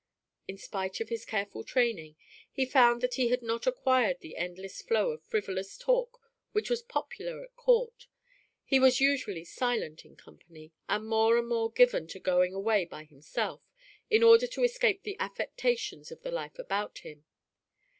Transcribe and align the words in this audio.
In 0.47 0.57
spite 0.57 0.99
of 0.99 1.09
his 1.09 1.25
careful 1.25 1.63
training 1.63 2.15
he 2.51 2.65
found 2.65 3.01
that 3.01 3.13
he 3.13 3.27
had 3.27 3.43
not 3.43 3.67
acquired 3.67 4.19
the 4.19 4.35
endless 4.35 4.81
flow 4.81 5.11
of 5.11 5.21
frivolous 5.21 5.77
talk 5.77 6.17
which 6.53 6.71
was 6.71 6.81
popular 6.81 7.43
at 7.43 7.55
court. 7.55 8.07
He 8.65 8.79
was 8.79 8.99
usually 8.99 9.43
silent 9.45 10.03
in 10.03 10.15
company, 10.15 10.73
and 10.89 11.05
more 11.07 11.37
and 11.37 11.47
more 11.47 11.71
given 11.71 12.07
to 12.07 12.19
going 12.19 12.55
away 12.55 12.83
by 12.85 13.03
himself, 13.03 13.61
in 14.09 14.23
order 14.23 14.47
to 14.47 14.63
escape 14.63 15.03
the 15.03 15.17
affectations 15.19 16.11
of 16.11 16.23
the 16.23 16.31
life 16.31 16.57
about 16.57 16.97
him. 17.05 17.25